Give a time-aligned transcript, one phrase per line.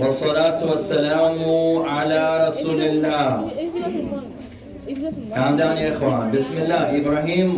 [0.00, 1.38] والصلاة والسلام
[1.86, 3.50] على رسول الله
[5.34, 6.30] كم داني يا إخوان.
[6.30, 6.82] بسم الله.
[7.00, 7.50] إبراهيم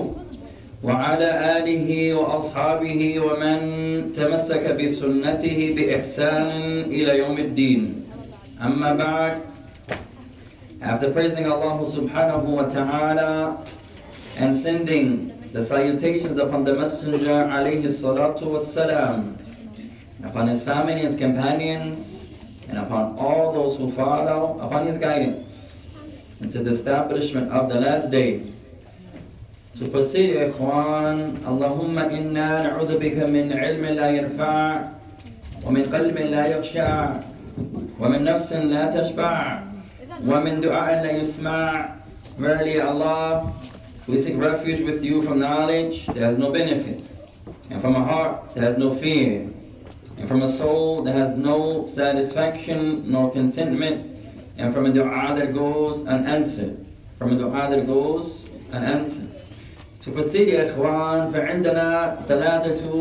[0.85, 3.59] وعلى آله وأصحابه ومن
[4.17, 6.49] تمسك بسنته بإحسان
[6.89, 7.83] إلى يوم الدين.
[8.65, 9.35] أما بعد
[10.85, 13.57] After praising Allah subhanahu wa ta'ala
[14.37, 19.33] and sending the salutations upon the Messenger alayhi salatu wa salam
[20.24, 22.26] upon his family and his companions,
[22.68, 25.78] and upon all those who follow upon his guidance
[26.42, 28.42] into the establishment of the last day.
[29.80, 34.84] To proceed, إخوان, اللهم إنا نعوذ بك من علم لا ينفع
[35.66, 37.20] ومن قلب لا يخشع
[38.00, 39.64] ومن نفس لا تشبع
[40.28, 41.96] ومن دعاء لا يسمع
[42.40, 43.52] Verily Allah,
[44.08, 47.04] we seek refuge with you from knowledge that has no benefit,
[47.70, 49.50] and from a heart that has no fear,
[50.18, 54.06] and from a soul that has no satisfaction nor contentment,
[54.58, 56.86] and from a dua that goes unanswered,
[57.18, 59.32] from a dua that goes unanswered.
[60.02, 62.92] To proceed يا إخوان فعندنا ثلاثة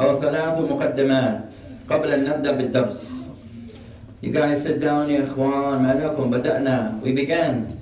[0.00, 1.54] أو ثلاث مقدمات
[1.88, 3.08] قبل أن نبدأ بالدرس.
[4.22, 7.78] You guys sit down يا إخوان ما لكم بدأنا we began.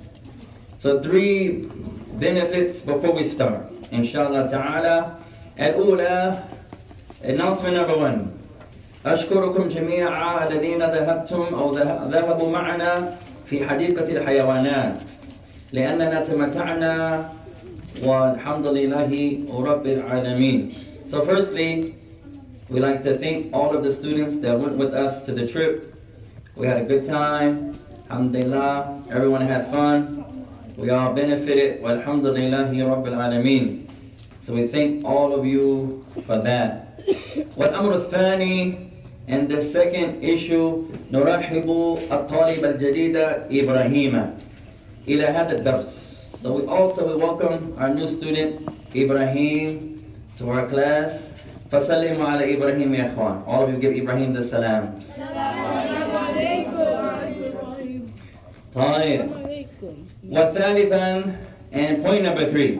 [0.79, 1.67] So three
[2.13, 3.71] benefits before we start.
[3.91, 5.19] Inshallah ta'ala.
[5.59, 6.43] الأولى
[7.23, 8.32] announcement number one.
[9.05, 11.71] أشكركم جميعا الذين ذهبتم أو
[12.11, 13.15] ذهبوا معنا
[13.45, 14.95] في حديقة الحيوانات
[15.73, 17.29] لأننا تمتعنا
[18.03, 20.73] والحمد لله رب العالمين.
[21.09, 21.95] So firstly,
[22.69, 25.95] we like to thank all of the students that went with us to the trip.
[26.55, 27.73] We had a good time.
[28.09, 30.25] Alhamdulillah, everyone had fun.
[30.77, 31.81] We all benefited.
[31.81, 33.87] Walhamdulillahi Rabbil Alameen.
[34.43, 36.85] So we thank all of you for that.
[37.57, 38.77] والأمر الثاني
[39.27, 41.69] and the second issue نرحب
[42.11, 43.15] الطالب الجديد
[43.51, 44.13] إبراهيم
[45.07, 46.09] إلى هذا الدرس.
[46.41, 48.61] So we also we welcome our new student
[48.95, 50.01] Ibrahim
[50.37, 51.11] to our class.
[51.71, 53.43] فسلموا على إبراهيم يا إخوان.
[53.45, 54.97] All of you give Ibrahim the salam.
[58.75, 59.29] طيب.
[60.29, 61.23] وثالثا
[61.71, 62.79] and point number three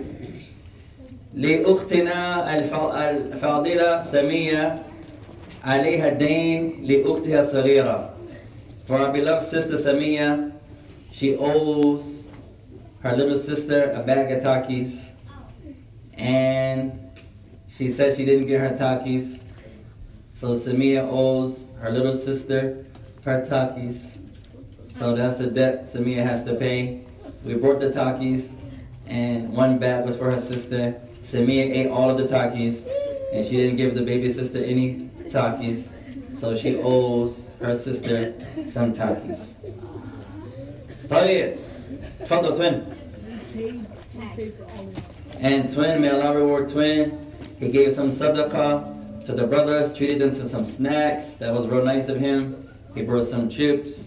[1.35, 4.75] لأختنا الفاضلة سمية
[5.63, 8.09] عليها الدين لأختها الصغيرة
[8.87, 10.51] For our beloved sister Samia,
[11.11, 12.23] she owes
[13.01, 15.11] her little sister a bag of Takis
[16.13, 16.99] and
[17.69, 19.39] she said she didn't get her Takis.
[20.33, 22.83] So Samia owes her little sister
[23.25, 24.19] her Takis.
[24.87, 27.01] So that's a debt Samia has to pay.
[27.45, 28.49] We brought the Takis
[29.07, 30.99] and one bag was for her sister.
[31.23, 32.83] Samia ate all of the Takis
[33.33, 35.89] and she didn't give the baby sister any Takis.
[36.39, 38.33] So she owes her sister
[38.71, 39.39] some Takis.
[41.09, 41.57] طيب
[42.19, 42.95] تفضل twin.
[45.39, 47.17] And twin, may Allah reward twin.
[47.59, 51.33] He gave some sadaqah to the brothers, treated them to some snacks.
[51.39, 52.69] That was real nice of him.
[52.95, 54.05] He brought some chips.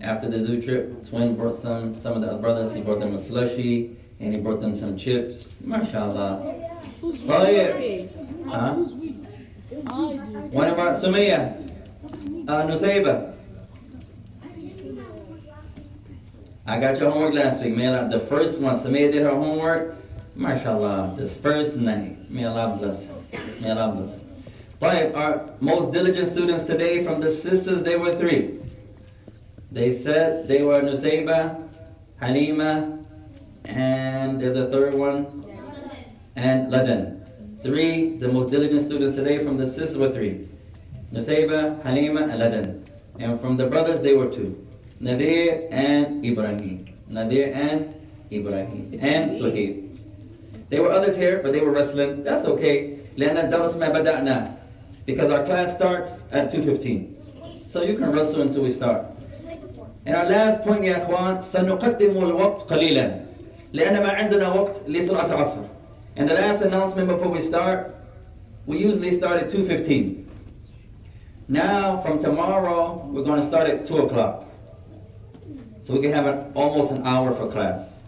[0.00, 3.22] After the zoo trip, twin brought some, some of the brothers, he brought them a
[3.22, 5.56] slushy, and he brought them some chips.
[5.64, 6.70] MashaAllah.
[7.02, 8.06] Oh yeah.
[8.48, 8.76] Huh?
[9.75, 11.61] What about Sumaya?
[12.47, 13.33] Uh, Nusayba?
[16.65, 18.09] I got your homework last week, man.
[18.09, 19.97] The first one, Samaya did her homework.
[20.37, 22.29] MashaAllah, this first night.
[22.31, 23.13] May Allah bless her.
[23.61, 24.27] May Allah bless her.
[24.79, 28.59] But our most diligent students today from the sisters, they were three.
[29.71, 31.69] They said they were Nusayba,
[32.21, 32.99] Halima,
[33.65, 35.45] and there's a third one,
[36.35, 37.14] and Ladan.
[37.64, 40.48] Three, the most diligent students today from the sisters were three.
[41.12, 42.84] Nusayba, Halima, and Ladan.
[43.18, 44.66] And from the brothers, they were two.
[44.98, 46.86] Nadir and Ibrahim.
[47.08, 47.94] Nadir and
[48.32, 48.98] Ibrahim.
[49.02, 49.98] And Suhaib.
[50.70, 52.22] There were others here, but they were wrestling.
[52.24, 53.00] That's okay.
[53.16, 54.56] لأن الدرس ما بدأنا.
[55.04, 57.66] Because our class starts at 2.15.
[57.66, 59.06] So you can wrestle until we start.
[60.06, 63.20] And our last point يا أخوان سنقدم الوقت قليلا
[63.72, 65.73] لأن ما عندنا وقت لصلاة العصر.
[66.15, 67.93] And the last announcement before we start,
[68.65, 70.25] we usually start at 2.15.
[71.47, 74.45] Now, from tomorrow, we're going to start at 2 o'clock.
[75.83, 77.99] So we can have an, almost an hour for class.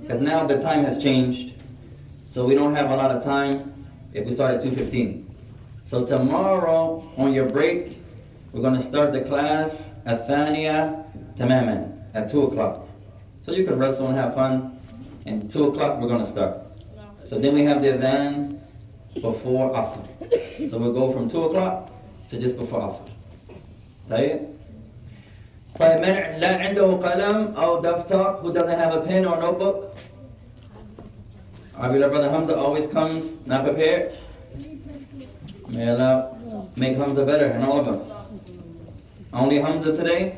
[0.00, 1.54] Because now the time has changed.
[2.26, 5.24] So we don't have a lot of time if we start at 2.15.
[5.86, 7.98] So tomorrow, on your break,
[8.52, 11.04] we're going to start the class at Thania
[11.36, 12.88] Tamaman at 2 o'clock.
[13.44, 14.80] So you can wrestle and have fun.
[15.26, 16.58] And 2 o'clock, we're going to start.
[17.29, 18.59] So then we have the adhan
[19.13, 20.69] before Asr.
[20.69, 21.91] So we'll go from 2 o'clock
[22.29, 23.09] to to just before Asr.
[24.09, 24.39] طيب
[25.79, 29.95] طيب من لا عنده قلم أو دفتر who doesn't have a pen or notebook
[31.77, 34.11] our beloved brother Hamza always comes not prepared
[35.67, 36.35] may Allah
[36.75, 38.03] make Hamza better and all of us
[39.33, 40.33] only Hamza today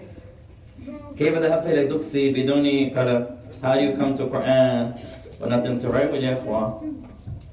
[1.17, 3.25] كيف ذهبت إلى دكسي بدون قلم
[3.61, 4.99] how do you come to Quran
[5.39, 7.03] with nothing to write with يا إخوان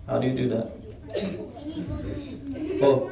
[0.06, 0.66] how do you do that
[2.82, 3.10] oh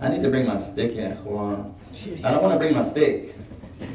[0.00, 1.14] I need to bring my stick, yeah.
[1.26, 1.74] Juan.
[2.24, 3.34] I don't want to bring my stick,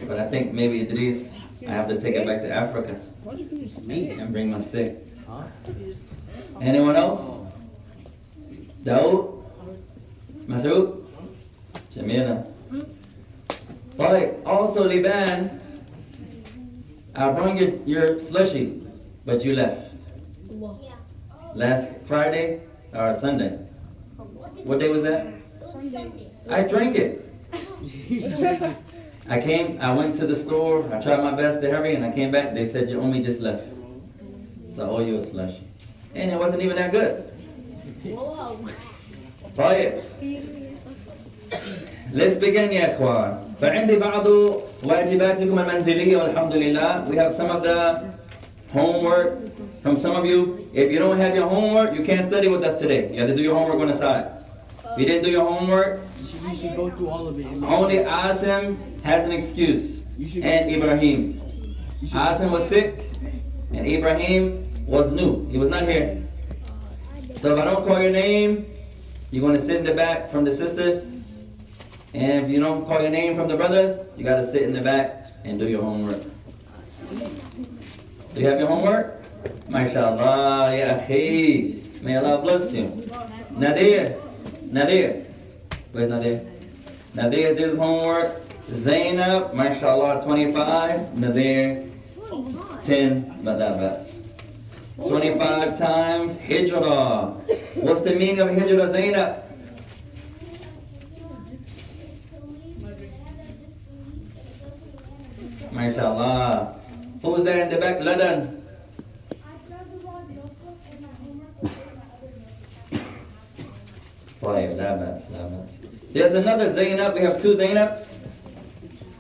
[0.08, 1.30] but I think maybe Idris,
[1.68, 4.98] I have to take it back to Africa and bring my stick.
[6.62, 7.22] Anyone else?
[8.84, 9.44] Daoud?
[10.48, 11.04] Masoud?
[11.96, 12.44] Jamila?
[13.98, 15.62] طيب, also Liban,
[17.19, 18.81] uh, I brought you your slushy,
[19.25, 19.91] but you left.
[20.49, 20.95] Yeah.
[21.55, 22.61] Last Friday
[22.95, 23.59] or Sunday?
[24.63, 25.27] What day was that?
[25.59, 26.31] Sunday.
[26.49, 27.25] I drank it.
[29.29, 32.13] I came, I went to the store, I tried my best to hurry, and I
[32.13, 32.55] came back.
[32.55, 33.67] They said, You only just left.
[34.77, 35.65] So I owe you a slushy,
[36.15, 37.33] And it wasn't even that good.
[38.05, 38.69] Whoa.
[39.57, 40.05] Try it.
[42.13, 43.48] Let's begin, Yaquan.
[43.62, 44.28] فعندي بعض
[44.84, 47.06] واجباتكم المنزلية والحمد لله.
[47.10, 48.14] We have some of the
[48.74, 49.32] homework
[49.82, 50.68] from some of you.
[50.74, 53.10] If you don't have your homework, you can't study with us today.
[53.14, 54.26] You have to do your homework on the side.
[54.94, 57.46] If you didn't do your homework, You should, you should go through all of it.
[57.46, 58.78] and make only sure- Asim
[59.10, 59.84] has an excuse.
[60.18, 61.20] You should, And Ibrahim.
[62.02, 62.92] you should Asim was sick,
[63.76, 64.42] and Ibrahim
[64.96, 65.32] was new.
[65.52, 66.10] He was not here.
[67.42, 68.52] So if I don't call your name,
[69.32, 70.98] you're going to sit in the back from the sisters.
[72.15, 74.73] And if you don't call your name from the brothers, you got to sit in
[74.73, 76.23] the back and do your homework.
[78.35, 79.23] Do you have your homework?
[79.69, 82.03] MashaAllah, ya akhi.
[82.03, 82.89] May Allah bless you.
[83.51, 84.17] Nadir,
[84.63, 85.27] Nadir.
[85.93, 86.47] Where's Nadir?
[87.15, 88.41] Nadir did his homework.
[88.73, 91.19] Zainab, mashallah, 25.
[91.19, 91.85] Nadir,
[92.85, 94.21] 10, but not best.
[94.97, 97.35] 25 times hijrah.
[97.77, 99.48] What's the meaning of hijrah, Zainab?
[105.73, 106.75] MashaAllah.
[107.23, 107.99] Who was there in the back?
[107.99, 108.63] Ladan.
[116.13, 117.15] There's another Zainab.
[117.15, 118.09] We have two Zainabs.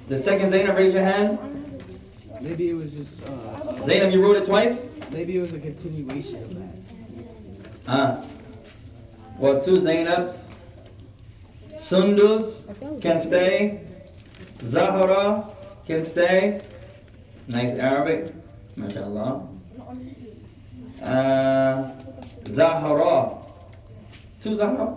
[0.08, 1.38] The second Zainab, raise your hand.
[2.40, 3.22] Maybe it was just.
[3.24, 4.86] Uh, Zainab, you wrote it twice?
[5.10, 7.90] Maybe it was a continuation of that.
[7.90, 8.24] Uh,
[9.38, 10.44] well, two Zainabs.
[11.78, 12.64] Sundus
[13.00, 13.84] can stay.
[14.64, 15.48] Zahra
[15.88, 16.60] can stay.
[17.48, 18.32] Nice Arabic.
[18.76, 19.48] MashaAllah.
[21.02, 21.90] Uh,
[22.46, 23.34] Zahra.
[24.42, 24.96] Two Zahra?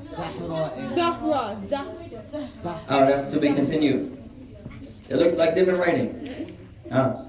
[0.00, 2.48] Sahra and Zahra, Zahra.
[2.48, 2.78] Sah.
[2.88, 4.16] Oh, that's to be continued.
[5.10, 6.56] It looks like different writing.
[6.90, 7.20] Ah.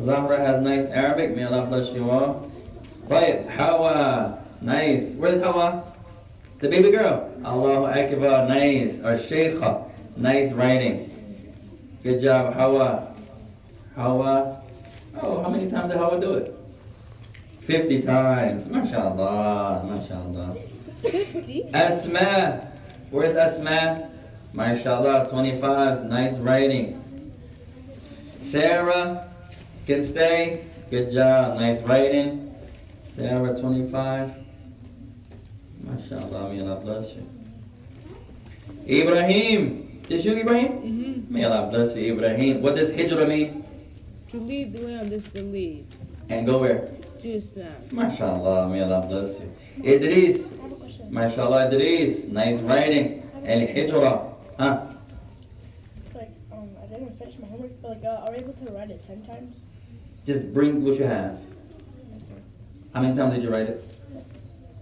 [0.00, 1.34] Zahra has nice Arabic.
[1.36, 2.50] May Allah bless you all.
[3.08, 4.38] Right, Hawa.
[4.60, 5.14] Nice.
[5.16, 5.92] Where's Hawa?
[6.60, 7.30] The baby girl.
[7.44, 8.46] Allahu Akbar.
[8.48, 8.98] Nice.
[9.00, 9.90] Or Sheikha.
[10.16, 11.10] Nice writing.
[12.04, 13.14] Good job, Hawa.
[13.96, 14.60] Hawa.
[15.22, 16.54] Oh, how many times did Hawa do it?
[17.62, 18.64] 50 times.
[18.64, 19.88] MashaAllah.
[19.88, 20.68] MashaAllah.
[21.00, 21.72] 50?
[21.72, 22.68] Asma.
[23.10, 24.10] Where's Asma?
[24.52, 26.04] MashaAllah, 25.
[26.04, 27.00] Nice writing.
[28.42, 29.32] Sarah
[29.86, 30.66] can stay.
[30.90, 31.58] Good job.
[31.58, 32.54] Nice writing.
[33.16, 34.30] Sarah, 25.
[35.86, 37.26] MashaAllah, may Allah bless you.
[38.86, 39.83] Ibrahim.
[40.08, 40.72] Is you Ibrahim?
[40.72, 41.32] Mm-hmm.
[41.32, 42.60] May Allah bless you, Ibrahim.
[42.60, 43.64] What does hijrah mean?
[44.32, 45.86] To lead the way of this belief.
[46.28, 46.88] And go where?
[47.20, 47.72] To Islam.
[47.90, 49.48] MashaAllah, may Allah bless you.
[49.82, 50.44] Idris.
[50.58, 51.10] I have a question.
[51.10, 52.24] MashaAllah, Idris.
[52.24, 53.22] Nice writing.
[53.44, 54.32] And hijrah.
[54.58, 54.86] Huh?
[56.04, 58.72] It's like, um, I didn't finish my homework, but like, uh, are we able to
[58.72, 59.56] write it ten times?
[60.26, 61.38] Just bring what you have.
[62.92, 63.84] How many times did you write it?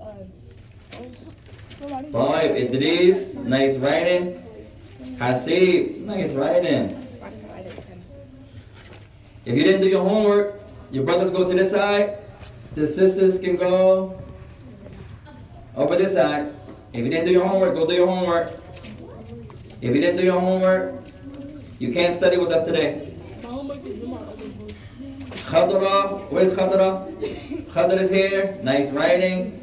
[0.00, 0.14] Uh,
[2.12, 2.56] Five.
[2.56, 4.42] Idris, nice writing.
[5.22, 7.06] Hasib, nice writing.
[9.44, 10.60] If you didn't do your homework,
[10.90, 12.18] your brothers go to this side,
[12.74, 14.20] the sisters can go
[15.76, 16.52] over this side.
[16.92, 18.50] If you didn't do your homework, go do your homework.
[19.80, 21.00] If you didn't do your homework,
[21.78, 23.14] you can't study with us today.
[25.46, 27.06] Khadra, where's Khadra?
[27.70, 28.58] Khadra is here.
[28.64, 29.62] Nice writing.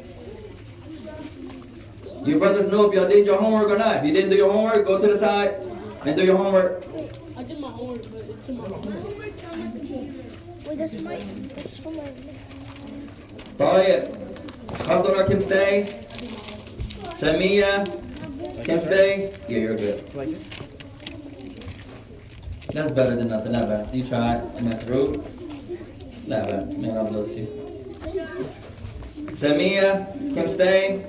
[2.24, 3.96] You brothers know if y'all did your homework or not.
[3.96, 5.54] If you didn't do your homework, go to the side
[6.04, 6.84] and do your homework.
[7.36, 9.16] I did my homework, but it's in my homework.
[10.66, 11.16] Wait, that's my,
[11.54, 12.12] that's for my...
[13.56, 14.16] Follow it.
[14.80, 16.06] Abdullah can stay.
[17.18, 17.84] Samia
[18.64, 19.34] can stay.
[19.48, 20.06] Yeah, you're good.
[22.72, 23.52] That's better than nothing.
[23.52, 23.86] Not bad.
[23.86, 25.16] So you tried and that's rude.
[26.28, 26.78] Not bad.
[26.78, 27.46] Man, I bless you.
[29.40, 31.04] Samia can stay.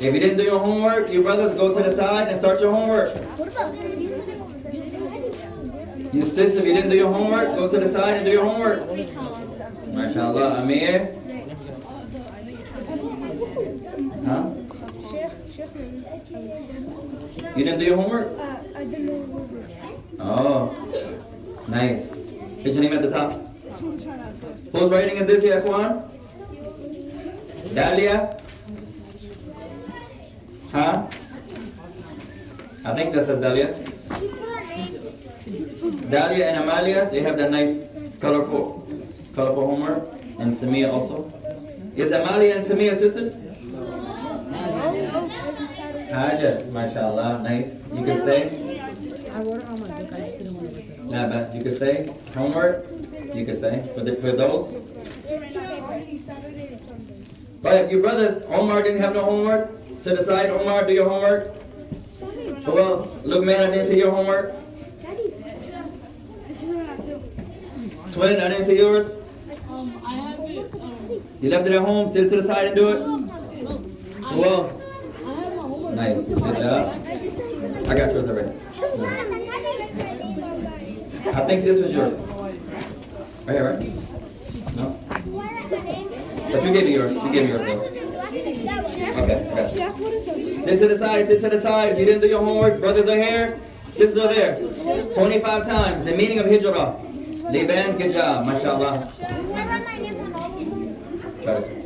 [0.00, 2.72] If you didn't do your homework, you brothers go to the side and start your
[2.72, 3.14] homework.
[3.38, 3.74] What about
[6.14, 8.44] You sisters, if you didn't do your homework, go to the side and do your
[8.44, 8.80] homework.
[8.80, 10.60] MashaAllah.
[10.62, 11.18] Amir.
[14.26, 14.50] Huh?
[17.56, 18.38] You didn't do your homework?
[18.38, 19.70] Uh, I didn't know what was it.
[20.18, 20.74] Oh,
[21.68, 22.12] nice.
[22.12, 23.32] Is your name at the top?
[24.72, 26.08] Whose writing is this here, Kwan?
[27.74, 28.40] Dahlia?
[30.72, 31.06] Huh?
[32.84, 33.74] I think that's says Dahlia.
[36.08, 37.80] Dahlia and Amalia, they have that nice
[38.20, 38.88] colorful,
[39.34, 40.08] colorful homework.
[40.38, 41.30] And Samia also.
[41.94, 43.34] Is Amalia and Samia sisters?
[46.10, 47.76] Haja, mashallah, nice.
[47.92, 48.42] You can stay.
[51.04, 52.14] Nah, but you can stay.
[52.34, 52.86] Homework,
[53.34, 53.90] you can stay.
[53.94, 54.72] For, the, for those.
[57.60, 59.81] But your brothers, Omar didn't have no homework.
[60.02, 61.54] To the side, Omar, do your homework.
[62.64, 63.08] Who else?
[63.24, 64.54] Look, man, I didn't see your homework.
[68.12, 69.06] Twin, I didn't see yours.
[69.70, 70.74] Um, I have it.
[70.74, 72.08] Um, You left it at home.
[72.08, 73.02] Sit it to the side and do it.
[73.02, 74.72] um, I Who else?
[75.24, 75.94] I have my homework.
[75.94, 76.28] Nice.
[76.28, 77.88] Good job.
[77.88, 78.52] I got yours already.
[81.28, 82.12] I think this was yours.
[83.46, 84.76] Right here, right?
[84.76, 84.98] No?
[85.08, 87.14] But you gave me yours.
[87.14, 88.01] You gave me yours, though.
[89.16, 89.72] Okay, I got
[90.38, 90.64] you.
[90.64, 91.98] Sit to the side, sit to the side.
[91.98, 92.80] You didn't do your homework.
[92.80, 93.60] Brothers are here.
[93.90, 95.14] Sisters are there.
[95.14, 96.04] 25 times.
[96.04, 96.96] The meaning of hijrah.
[97.50, 98.46] Liban, good job.
[98.46, 99.12] MashaAllah.
[101.42, 101.82] Try this.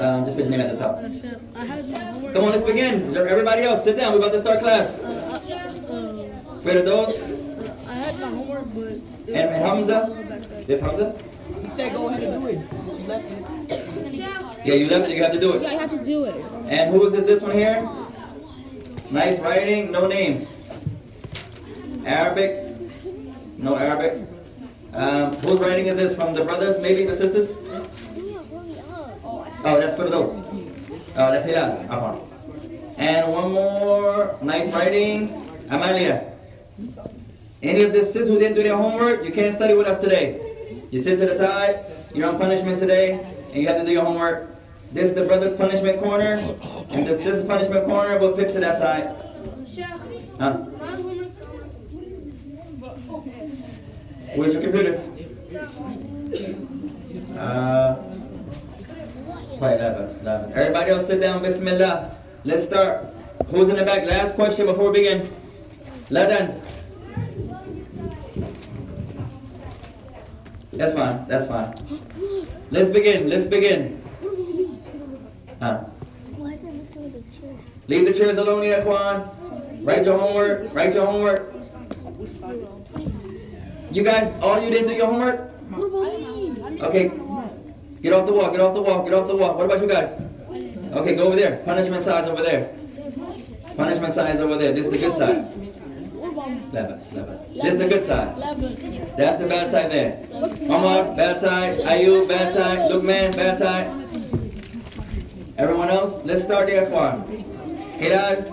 [0.00, 0.98] Um, just put your name at the top.
[1.12, 2.34] Chef, I have my homework.
[2.34, 3.14] Come on, let's begin.
[3.16, 4.12] Everybody else, sit down.
[4.12, 4.98] We're about to start class.
[5.00, 7.14] Are those?
[7.88, 8.92] I had my homework, but.
[9.34, 10.64] And Hamza?
[10.66, 11.16] This Hamza?
[11.60, 14.49] He said go ahead and do it since you left it.
[14.70, 15.16] Yeah, you left it.
[15.16, 15.62] You have to do it.
[15.62, 15.78] Yeah, it.
[15.78, 16.44] I have to do it.
[16.68, 17.88] And who is this, this one here?
[19.10, 20.46] Nice writing, no name.
[22.06, 22.76] Arabic?
[23.58, 24.28] No Arabic.
[24.92, 26.14] Um, whose writing is this?
[26.14, 27.50] From the brothers, maybe the sisters?
[29.64, 30.38] Oh, that's for those.
[31.16, 31.84] Oh, that's Hilal.
[31.90, 32.20] Afan.
[32.96, 34.38] And one more.
[34.40, 35.50] Nice writing.
[35.68, 36.32] Amalia.
[37.60, 40.40] Any of the sisters who didn't do their homework, you can't study with us today.
[40.92, 41.84] You sit to the side,
[42.14, 43.18] you're on punishment today,
[43.52, 44.49] and you have to do your homework.
[44.92, 46.34] This is the brother's punishment corner,
[46.90, 49.16] and the sister's punishment corner We'll pitch to that side.
[50.38, 50.52] Huh?
[54.34, 55.00] Where's your computer?
[57.38, 57.94] Uh,
[59.58, 60.52] quiet, Liban, Liban.
[60.54, 62.16] Everybody else sit down, Bismillah.
[62.44, 63.14] Let's start.
[63.48, 64.06] Who's in the back?
[64.06, 65.30] Last question before we begin.
[66.10, 66.60] Ladan.
[70.72, 71.74] That's fine, that's fine.
[72.70, 74.02] Let's begin, let's begin.
[75.60, 75.84] Huh?
[76.36, 77.80] Why is it missing the chairs?
[77.86, 79.28] Leave the chairs alone, yeah, Kwan.
[79.82, 81.52] Write your homework, write your homework.
[83.92, 85.50] You guys, all you didn't do your homework?
[86.82, 87.08] Okay.
[88.00, 89.54] Get off the wall, get off the wall, get off the wall.
[89.54, 90.18] What about you guys?
[90.92, 91.60] Okay, go over there.
[91.64, 92.74] Punishment side's over there.
[93.76, 94.72] Punishment side's over there.
[94.72, 95.44] This is the good side.
[96.14, 96.60] What about me?
[96.72, 97.54] Labas, labas.
[97.54, 98.36] This is the good side.
[99.18, 100.26] That's the bad side there.
[100.72, 101.80] Omar, bad side.
[101.80, 102.90] Ayub, bad side.
[102.90, 104.09] Lukman, bad side.
[105.59, 107.25] Everyone else, let's start the F1.
[107.95, 108.43] Hilal.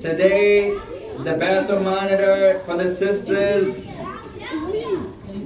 [0.00, 0.78] Today,
[1.24, 3.74] the bathroom monitor for the sisters.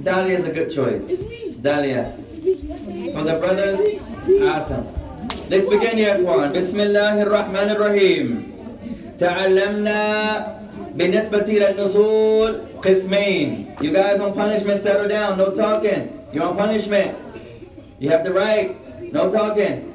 [0.03, 1.05] Dahlia is a good choice.
[1.61, 2.13] Dahlia.
[3.13, 3.79] For the brothers,
[4.43, 4.87] awesome.
[5.49, 6.53] Let's begin يا إخوان.
[6.53, 8.53] بسم الله الرحمن الرحيم.
[9.19, 10.01] تعلمنا
[10.95, 13.75] بالنسبة إلى النزول قسمين.
[13.81, 15.37] You guys on punishment, settle down.
[15.37, 16.09] No talking.
[16.33, 17.17] You're on punishment.
[18.00, 19.12] you have the right.
[19.12, 19.94] No talking.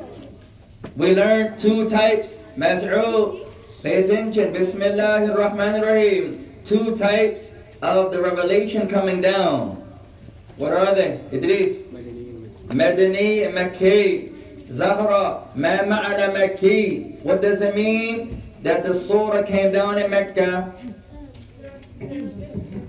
[0.95, 2.43] We learned two types.
[2.55, 3.49] Mas'ud.
[3.81, 4.53] Pay attention.
[4.53, 6.55] Bismillah ar-Rahman ar-Rahim.
[6.65, 7.49] Two types
[7.81, 9.81] of the revelation coming down.
[10.57, 11.19] What are they?
[11.33, 11.87] Idris.
[12.67, 14.71] Madani and Makki.
[14.71, 15.49] Zahra.
[15.55, 17.19] Ma ma'ana Makki.
[17.23, 18.39] What does it mean?
[18.61, 20.75] That the surah came down in Mecca.
[21.99, 22.85] alayhi salam,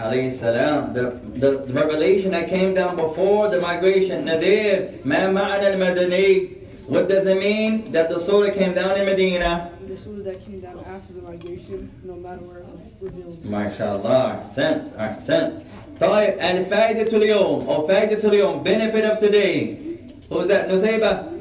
[0.00, 6.52] the, the, the revelation that came down before the migration, Nadir, ma ma'ana al-madani.
[6.88, 7.90] What does it mean?
[7.92, 9.70] That the surah came down in Medina.
[9.86, 13.42] This was that came down after the migration, no matter where it was revealed.
[13.44, 15.62] MashaAllah, accent, accent.
[16.00, 19.86] طيب الفائدة اليوم أو فائدة اليوم benefit of today
[20.28, 20.68] Who's that?
[20.68, 21.32] Nusayba?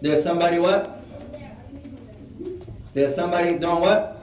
[0.00, 1.02] There's somebody what?
[2.94, 4.13] There's somebody doing what?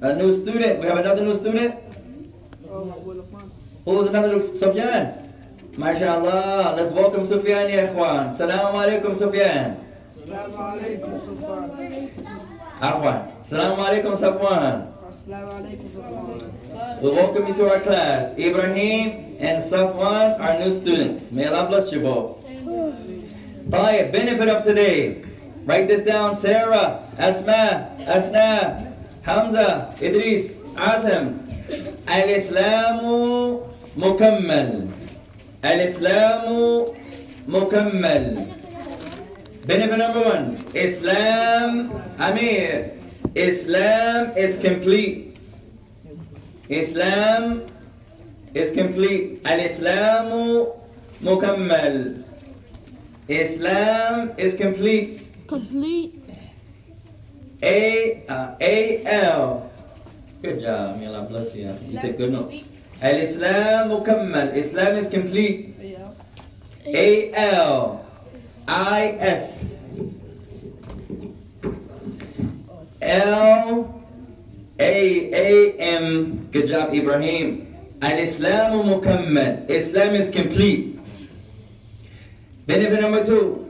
[0.00, 0.78] a new student.
[0.80, 1.74] We have another new student.
[2.70, 2.84] Oh,
[3.84, 5.26] Who is another new Sufyan?
[5.74, 6.76] MashaAllah.
[6.76, 8.30] Let's welcome Sufyan, ya ikhwan.
[8.30, 9.74] Salaam alaikum, Sufyan.
[10.22, 11.66] Salaam alaikum, Sufyan.
[13.42, 14.86] Salaam alaikum, Safwan.
[17.02, 18.38] We welcome you to our class.
[18.38, 21.32] Ibrahim and Safwan are new students.
[21.32, 22.38] May Allah bless you both.
[23.66, 25.24] By benefit of today,
[25.66, 26.36] write this down.
[26.36, 28.87] Sarah, Asma, Asna,
[29.28, 31.44] Hamza, Idris, Azam.
[32.08, 33.04] الإسلام
[33.96, 34.88] مكمل.
[35.64, 36.46] الإسلام
[37.48, 38.24] مكمل.
[39.68, 40.56] Benefit number one.
[40.72, 42.96] Islam, Amir.
[43.36, 45.36] Islam is complete.
[46.72, 47.68] Islam
[48.54, 49.44] is complete.
[49.44, 50.72] Al-Islamu
[51.20, 52.24] mukammal.
[53.28, 55.20] Islam is complete.
[55.46, 56.17] Complete.
[57.62, 59.70] A uh, A L.
[60.42, 61.00] Good job.
[61.00, 61.74] May Allah bless you.
[61.90, 62.54] You take good notes.
[63.02, 64.54] Al-Islam mukammal.
[64.54, 65.74] Islam is complete.
[66.86, 68.06] A L
[68.66, 69.66] I S
[73.02, 73.90] L
[74.78, 74.94] A
[75.34, 75.48] A
[75.78, 76.48] M.
[76.52, 77.74] Good job, Ibrahim.
[78.00, 79.66] Al-Islam mukammal.
[79.68, 80.98] Islam is complete.
[82.70, 83.67] Benefit number two.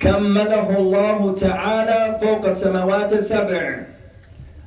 [0.00, 3.86] كمله الله تعالى فوق السماوات السبع.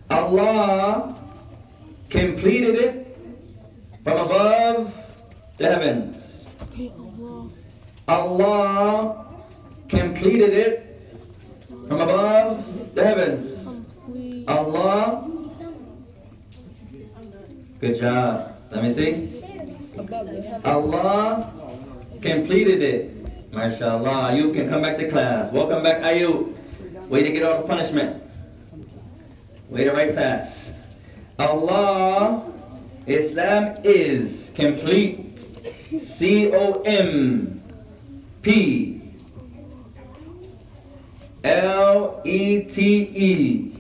[0.10, 1.16] Allah
[2.10, 3.18] completed it
[4.04, 4.94] from above
[5.58, 6.46] the heavens.
[8.08, 9.26] Allah
[9.88, 11.02] completed it
[11.88, 13.64] from above the heavens.
[13.64, 14.48] Complete.
[14.48, 15.30] Allah.
[17.80, 18.56] Good job.
[18.72, 19.44] Let me see.
[20.66, 21.52] Allah
[22.22, 23.15] completed it.
[23.57, 24.37] MashaAllah.
[24.37, 25.51] You can come back to class.
[25.51, 26.55] Welcome back, Ayub.
[27.09, 28.23] Way to get all the punishment.
[29.71, 30.75] Way to write fast.
[31.39, 32.53] Allah,
[33.07, 35.41] Islam is complete.
[35.99, 37.63] C O M
[38.43, 39.01] P
[41.43, 43.73] L E T E.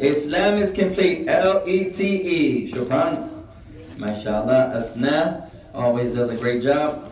[0.00, 1.28] Islam is complete.
[1.28, 2.72] L E T E.
[2.72, 3.30] Shukran.
[3.96, 4.74] MashaAllah.
[4.74, 7.06] Asna always does a great job.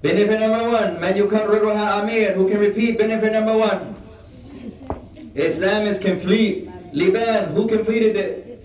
[0.00, 1.00] Benefit number one.
[1.00, 2.32] Man yukarriruha amir.
[2.34, 3.96] Who can repeat benefit number one?
[5.34, 6.70] Islam is complete.
[6.92, 7.52] Liban.
[7.54, 8.64] Who completed it?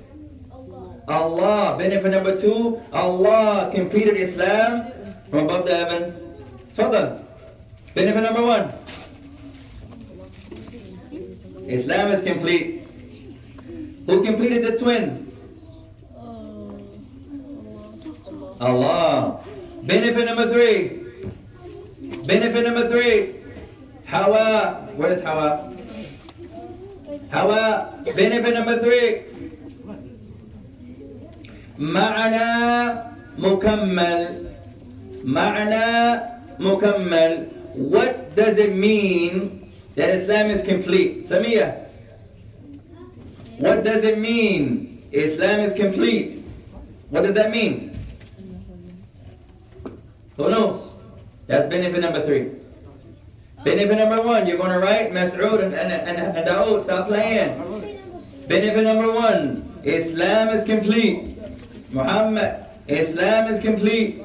[1.07, 1.75] Allah.
[1.77, 2.79] Benefit number two.
[2.93, 4.91] Allah completed Islam
[5.29, 6.13] from above the heavens.
[6.75, 7.19] Further.
[7.95, 8.69] Benefit number one.
[11.67, 12.87] Islam is complete.
[14.05, 15.31] Who completed the twin?
[18.61, 19.41] Allah.
[19.81, 21.02] Benefit number three.
[22.22, 23.34] Benefit number three.
[24.06, 24.87] Hawa.
[24.96, 25.74] Where is Hawa?
[27.30, 27.94] Hawa.
[28.14, 29.22] Benefit number three.
[31.78, 32.98] معنى
[33.38, 34.46] مكمل
[35.24, 36.20] معنى
[36.58, 41.28] مكمل What does it mean that Islam is complete?
[41.28, 41.87] Samia.
[43.58, 46.42] What does it mean Islam is complete?
[47.11, 47.96] What does that mean?
[50.37, 50.81] Who knows?
[51.47, 52.51] That's benefit number three.
[53.63, 57.58] Benefit number one, you're going to write Mas'ud and, and, and, and stop playing.
[58.47, 61.38] Benefit number one, Islam is complete.
[61.91, 64.21] Muhammad, Islam is complete.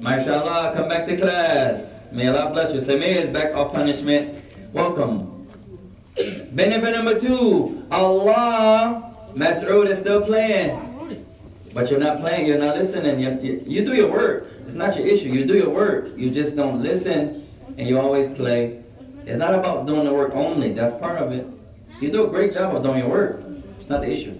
[0.00, 2.02] MashaAllah, come back to class.
[2.10, 2.80] May Allah bless you.
[2.80, 4.42] Samir is back off punishment.
[4.72, 5.46] Welcome.
[6.52, 11.24] Benefit number two, Allah, Mas'ud is still playing.
[11.72, 13.20] But you're not playing, you're not listening.
[13.20, 14.51] You, you, you do your work.
[14.66, 15.28] It's not your issue.
[15.28, 16.16] You do your work.
[16.16, 17.46] You just don't listen
[17.76, 18.82] and you always play.
[19.26, 20.72] It's not about doing the work only.
[20.72, 21.46] That's part of it.
[22.00, 23.44] You do a great job of doing your work.
[23.80, 24.38] It's not the issue.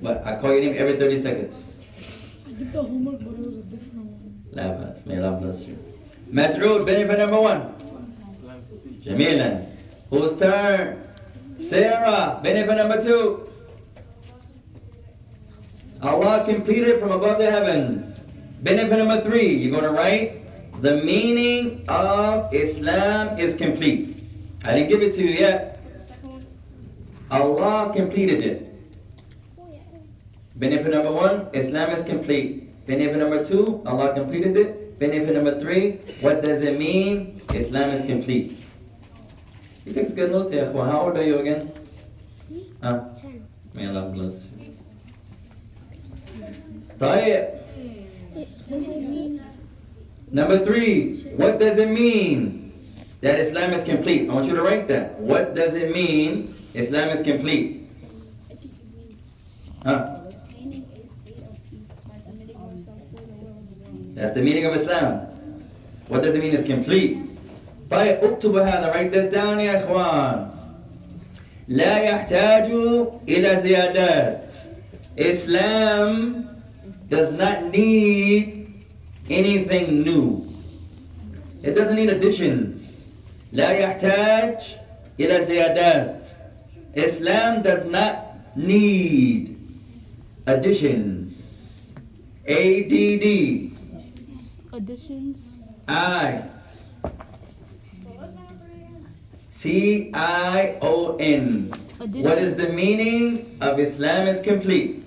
[0.00, 1.80] But I call your name every 30 seconds.
[2.46, 5.02] I did the homework, but it was a different one.
[5.06, 5.78] May Allah bless you.
[6.30, 7.74] Mas'ud, benefit number one.
[9.04, 9.66] Jamilan.
[10.10, 11.02] Whose turn?
[11.58, 13.50] Sarah, benefit number two.
[16.00, 18.17] Allah completed from above the heavens.
[18.61, 20.43] Benefit number three, you're going to write
[20.81, 24.15] the meaning of Islam is complete.
[24.63, 25.79] I didn't give it to you yet.
[27.31, 28.69] Allah completed it.
[30.55, 32.85] Benefit number one, Islam is complete.
[32.85, 34.99] Benefit number two, Allah completed it.
[34.99, 37.41] Benefit number three, what does it mean?
[37.53, 38.63] Islam is complete.
[39.83, 40.71] He takes good notes, yeah.
[40.71, 41.71] How old are you again?
[42.81, 43.09] Huh?
[43.19, 43.45] Ten.
[43.73, 44.71] May Allah bless you.
[46.99, 47.56] طيب.
[50.31, 52.73] Number three, what does it mean
[53.21, 54.29] that Islam is complete?
[54.29, 55.19] I want you to write that.
[55.19, 57.87] What does it mean Islam is complete?
[59.85, 60.21] Huh?
[60.25, 64.15] Obtaining a state of peace by submitting oneself to the will of the world.
[64.15, 65.27] That's the meaning of Islam.
[66.07, 67.17] What does it mean is complete?
[67.91, 70.49] طيب اكتبوا هذا write this down يا اخوان
[71.67, 72.71] لا يحتاج
[73.29, 74.53] إلى زيادات
[75.17, 76.47] Islam
[77.09, 78.56] does not need
[79.29, 80.53] anything new.
[81.63, 83.03] It doesn't need additions.
[83.53, 84.77] لا يحتاج
[85.19, 86.29] إلى زيادات.
[86.95, 89.57] Islam does not need
[90.45, 91.39] additions.
[92.45, 93.71] A-D-D.
[94.73, 95.59] Additions.
[95.87, 96.43] I
[99.63, 101.71] T I O N.
[101.97, 105.05] What is the meaning of Islam is complete?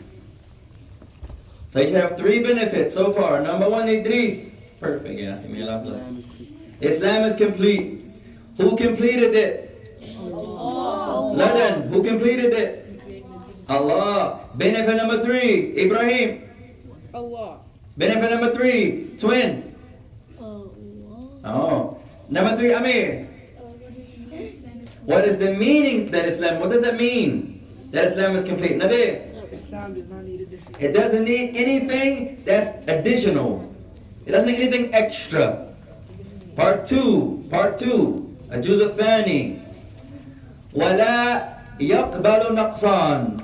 [1.72, 3.42] So you have three benefits so far.
[3.42, 4.52] Number one, Idris.
[4.80, 5.40] Perfect, yeah.
[5.48, 6.30] May Allah bless.
[6.82, 8.04] Islam is complete.
[8.58, 9.56] Who completed it?
[10.20, 11.32] Allah.
[11.32, 11.88] Ladan.
[11.88, 13.24] Who completed it?
[13.70, 14.42] Allah.
[14.56, 16.44] Benefit number three, Ibrahim.
[17.14, 17.60] Allah.
[17.96, 19.74] Benefit number three, twin.
[20.40, 20.68] Allah.
[21.46, 21.98] Oh.
[22.28, 23.30] Number three, Amir.
[25.06, 27.64] What is the meaning that Islam, what does that mean?
[27.92, 28.76] That Islam is complete.
[28.78, 30.41] Nabi, Islam does not need.
[30.81, 33.73] it doesn't need anything that's additional.
[34.27, 35.73] It doesn't need anything extra.
[36.57, 39.59] Part two, part two, الجزء الثاني
[40.75, 41.49] ولا
[41.81, 43.43] يقبل نقصان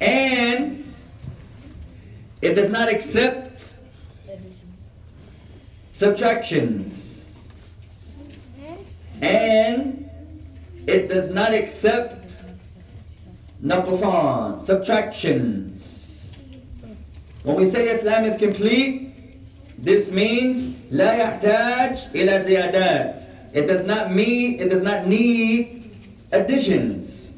[0.00, 0.94] and
[2.42, 3.72] it does not accept
[5.92, 7.36] subtractions
[9.22, 10.10] and
[10.86, 12.22] it does not accept
[13.62, 15.65] naqsan, subtractions.
[17.46, 19.10] When we say Islam is complete,
[19.78, 23.54] this means لا يحتاج إلى زيادات.
[23.54, 25.90] It does not mean, it does not need
[26.32, 27.32] additions.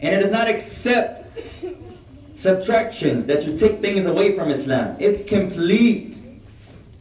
[0.00, 1.38] And it does not accept
[2.34, 4.96] subtractions that you take things away from Islam.
[4.98, 6.16] It's complete.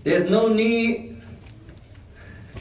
[0.03, 1.21] There's no need.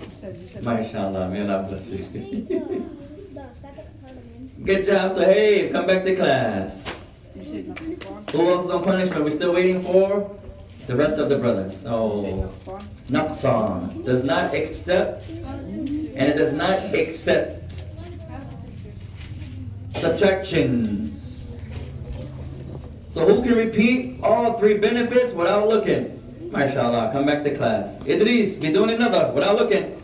[0.00, 2.46] You said, you said, MashaAllah, may Allah bless You say you.
[2.46, 4.64] the, the second part of it.
[4.64, 6.81] Good job, so hey, come back to class.
[7.43, 8.31] you said Naqsan.
[8.31, 9.23] Who else is on punishment?
[9.23, 10.29] We're still waiting for
[10.87, 11.73] the rest of the brothers.
[11.73, 12.51] You So,
[13.09, 13.39] Naqsan.
[13.39, 17.73] Naqsan does not accept and it does not accept
[19.95, 21.19] subtractions.
[23.11, 26.19] So who can repeat all three benefits without looking?
[26.49, 27.99] MashaAllah, come back to class.
[28.07, 29.99] Idris, be doing another without looking.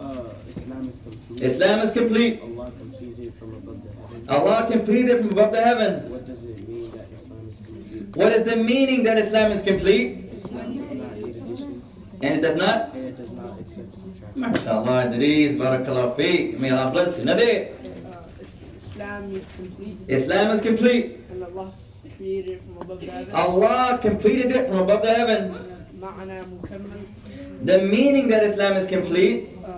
[0.00, 1.42] Uh, Islam is complete.
[1.42, 2.40] Islam is complete.
[2.42, 4.28] Allah completed from above the heavens.
[4.28, 6.10] Allah completed from above the heavens.
[6.10, 8.01] What does it mean that Islam is complete?
[8.14, 10.18] What is the meaning that Islam is complete?
[12.22, 12.94] And it does not?
[12.94, 14.42] And it does not accept subtraction.
[14.42, 16.58] MashaAllah, barakallah.
[16.60, 17.24] May Allah bless you.
[17.24, 17.72] Nabi.
[17.72, 18.22] Uh,
[18.76, 19.98] Islam is complete.
[20.08, 21.20] Islam is complete.
[21.30, 21.72] And Allah
[22.16, 23.34] created it from above the heavens.
[23.34, 25.56] Allah completed it from above the heavens.
[27.62, 29.48] The meaning that Islam is complete.
[29.64, 29.68] Uh,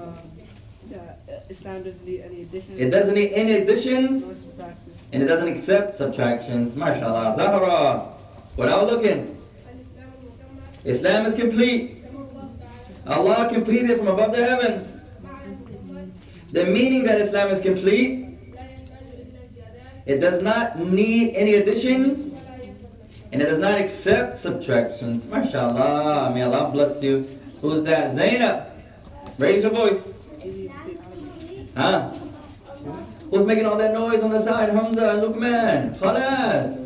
[0.93, 2.79] uh, Islam doesn't need any additions.
[2.81, 4.45] It doesn't need any additions.
[5.13, 6.71] And it doesn't accept subtractions.
[6.71, 7.37] MashaAllah.
[7.37, 8.14] Zahra
[8.57, 9.37] without looking.
[10.85, 12.05] Islam is complete.
[13.07, 14.89] Allah completed from above the heavens.
[16.53, 18.39] The meaning that Islam is complete,
[20.07, 22.35] it does not need any additions
[23.33, 25.25] and it does not accept subtractions.
[25.25, 26.33] MashaAllah.
[26.33, 27.27] May Allah bless you.
[27.61, 28.15] Who's that?
[28.15, 28.71] Zainab.
[29.39, 30.19] Raise your voice.
[31.77, 32.13] Huh?
[33.31, 34.69] Who's making all that noise on the side?
[34.69, 35.99] Hamza Luqman.
[35.99, 36.84] Khalas.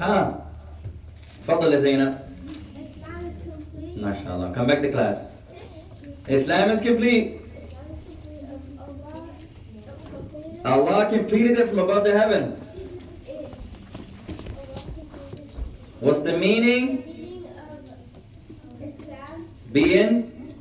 [0.00, 0.40] Islam
[3.26, 3.96] is complete.
[3.98, 4.54] MashaAllah.
[4.54, 5.32] Come back to class.
[6.26, 7.36] Islam is complete.
[10.64, 12.58] Allah completed it from above the heavens.
[16.00, 17.04] What's the meaning?
[19.72, 20.54] Being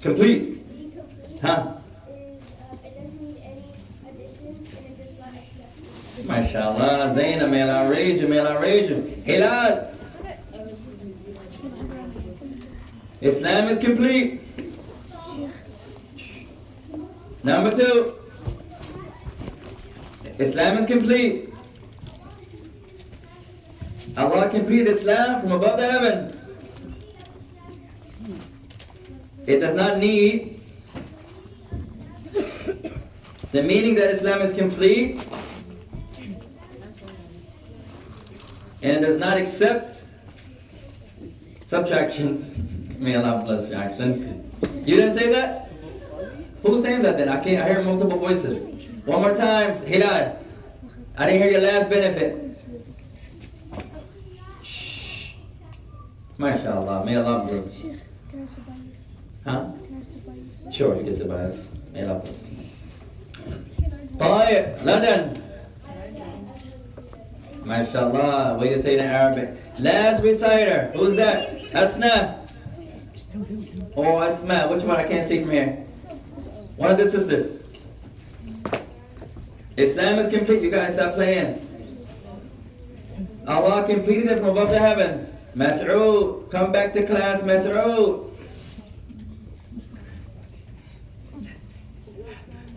[0.00, 0.64] complete
[1.42, 1.74] Huh?
[2.08, 3.68] is uh, it doesn't need any
[4.08, 5.74] additions and it does not accept.
[6.22, 7.14] MashaAllah.
[7.14, 9.02] Zainab, may Allah raise you, may Allah raise you.
[9.24, 9.88] Hilal.
[13.20, 14.40] Islam is complete.
[17.42, 18.14] Number two.
[20.38, 21.52] Islam is complete.
[24.16, 26.36] Allah completed Islam from above the heavens.
[29.46, 30.52] It does not need
[33.52, 35.22] The meaning that Islam is complete
[38.81, 40.03] and does not accept
[41.65, 42.55] subtractions.
[42.99, 44.45] May Allah bless your accent.
[44.85, 45.69] You didn't say that?
[46.63, 47.29] Who's saying that then?
[47.29, 47.61] I can't.
[47.61, 48.63] I hear multiple voices.
[49.05, 50.37] One more time, Hilal.
[51.17, 52.57] I didn't hear your last benefit.
[54.63, 55.33] Shh.
[56.37, 57.05] MashaAllah.
[57.05, 57.73] May Allah bless.
[57.73, 57.99] Sheikh,
[58.31, 58.91] can I sit by you?
[59.45, 59.71] Huh?
[59.85, 60.71] Can I sit by you?
[60.71, 61.71] Sure, you can sit by us.
[61.93, 62.35] May Allah bless.
[64.19, 65.33] طيب لدن
[67.63, 68.59] MashaAllah.
[68.59, 69.49] Way to say it in Arabic.
[69.79, 70.91] Last reciter.
[70.95, 71.49] Who's that?
[71.71, 72.39] Asna.
[73.95, 74.67] Oh, Asma.
[74.69, 74.97] Which one?
[74.97, 75.83] I can't see from here.
[76.77, 77.63] One of the sisters.
[79.75, 80.61] Islam is complete.
[80.61, 81.63] You guys stop playing.
[83.47, 85.33] Allah completed it from above the heavens.
[85.55, 88.23] Mas'ud, come back to class, Mas'ud.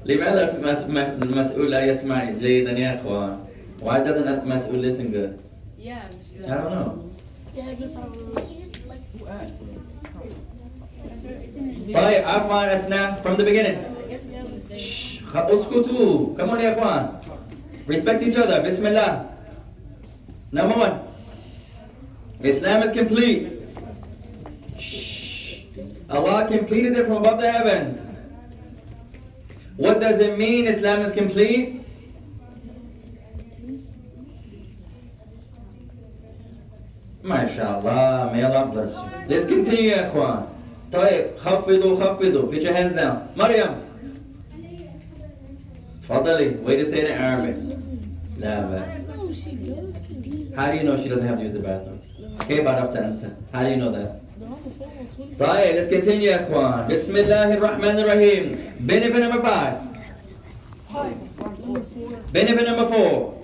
[0.05, 3.39] لماذا مس- مس- المسؤول لا يسمع جيدا يا اخوان؟
[3.85, 5.39] Why doesn't المسؤول listen good?
[5.79, 6.05] Yeah.
[6.45, 7.11] I don't know.
[7.57, 9.11] Yeah, just have a He just likes
[11.95, 13.79] طيب عفوا أسنى from the beginning.
[14.77, 16.37] Shh, اسكتوا.
[16.37, 17.21] Come on يا اخوان.
[17.87, 18.63] Respect each other.
[18.63, 19.27] بسم الله.
[20.53, 21.01] Number one.
[22.43, 23.49] Islam is complete.
[24.79, 25.61] Shh.
[26.09, 27.99] Allah completed it from above the heavens.
[29.77, 31.81] What does it mean Islam is complete?
[37.26, 40.42] ما شاء الله may Allah bless you let's continue يا اخوان
[40.94, 43.72] طيب خفضوا خفضوا put your hands down مريم
[46.04, 47.58] تفضلي wait a second Arabic
[48.40, 49.06] لا بس
[50.58, 52.00] How do you know she doesn't have to use the bathroom?
[52.48, 53.20] كيف عرفت أنت؟
[53.54, 54.12] How do you know that?
[55.40, 58.58] طيب let's continue يا اخوان بسم الله الرحمن الرحيم
[58.88, 59.74] benefit number 5
[62.34, 63.35] benefit number 4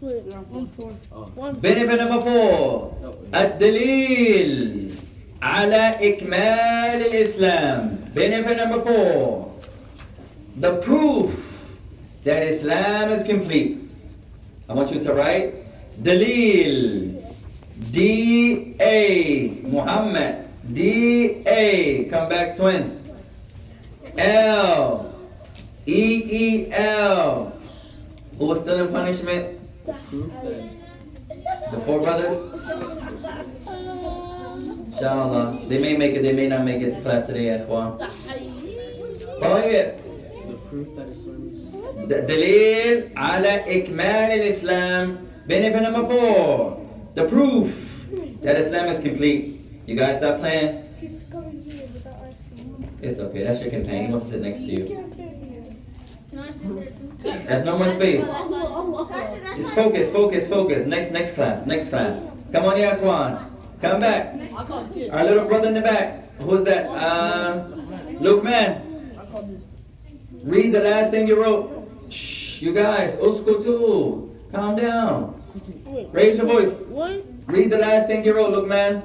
[0.00, 0.92] Wait, one four.
[1.12, 1.24] Oh.
[1.34, 1.54] One.
[1.60, 2.98] Benefit number four.
[3.02, 3.14] no.
[3.34, 4.90] الدليل
[5.42, 8.12] على إكمال الإسلام.
[8.14, 9.52] Benefit number four.
[10.58, 11.30] The proof
[12.24, 13.78] that Islam is complete.
[14.68, 15.54] I want you to write
[16.02, 17.14] دليل
[17.90, 23.00] D A Muhammad D A come back twin
[24.16, 25.12] L
[25.86, 27.52] E E L
[28.38, 29.55] who was still in punishment?
[29.87, 30.31] Proof
[31.71, 32.35] the four brothers,
[34.91, 37.95] inshallah, they may make it, they may not make it to class today, Ikhwan.
[39.39, 40.03] Following it.
[40.49, 41.63] The proof that Islam is.
[42.03, 45.27] Dalil ala al-Islam.
[45.47, 46.83] Benefit number four.
[47.15, 47.71] The proof
[48.41, 49.55] that Islam is complete.
[49.85, 50.83] You guys stop playing.
[50.99, 51.23] He's
[51.63, 52.91] here without asking.
[53.01, 54.07] It's okay, that's your companion.
[54.07, 55.06] He wants to sit next to you.
[57.47, 58.25] There's no more space.
[59.57, 60.85] Just focus focus focus.
[60.85, 62.31] Next next class next class.
[62.51, 64.35] Come on ya Ikhwan come back.
[65.11, 66.23] Our little brother in the back.
[66.43, 66.85] Who's that?
[66.89, 67.67] Uh,
[68.21, 68.81] Lukman
[70.43, 71.73] read the last thing you wrote.
[72.09, 73.15] Shh, you guys.
[73.17, 75.33] Uskutu calm down.
[76.11, 76.85] Raise your voice?
[77.47, 79.01] Read the last thing you wrote, Lukman.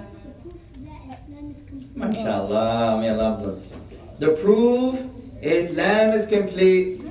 [1.96, 3.76] MashaAllah, may Allah bless you.
[4.18, 4.98] The proof
[5.42, 7.02] Islam is complete.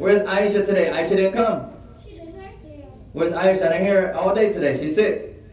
[0.00, 0.86] Where's Aisha today?
[0.88, 1.66] Aisha didn't come.
[2.02, 2.86] She's right there.
[3.12, 3.66] Where's Aisha?
[3.66, 4.78] I didn't hear her all day today.
[4.80, 5.44] She's sick.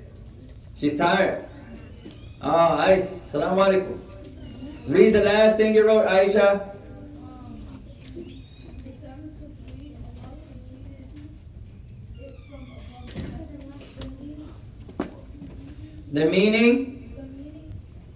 [0.73, 1.43] She's tired.
[2.41, 2.47] Oh,
[2.79, 3.99] Aisha, salam alaikum.
[4.87, 6.63] Read the last thing you wrote, Aisha.
[8.15, 8.45] The is
[9.35, 11.11] complete and Allah completed
[12.15, 13.67] it from above the heavens.
[16.13, 16.87] The meaning, The meaning.
[17.17, 17.73] the meaning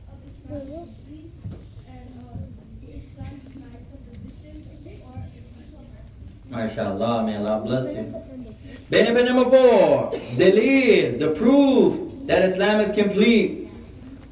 [0.07, 1.35] of Islam is complete
[1.91, 2.39] and uh,
[2.87, 5.19] Islam is not a position or
[6.51, 8.13] MashaAllah, may Allah bless you.
[8.89, 13.71] Benefit number four, Dalil, the proof that Islam is complete.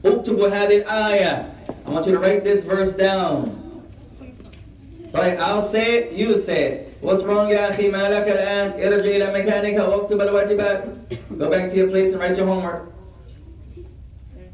[0.04, 1.46] Uktubu hadil ayah.
[1.86, 3.56] I want you to write this verse down.
[5.14, 6.98] Right, I'll say it, you say it.
[7.00, 7.90] What's wrong, Ya Akhi?
[7.90, 11.40] Malak al-an, irji ila mekanika, waktub al-wajibat.
[11.40, 12.92] Go back to your place and write your homework.